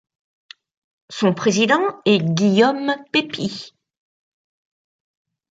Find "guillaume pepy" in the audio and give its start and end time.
2.25-3.73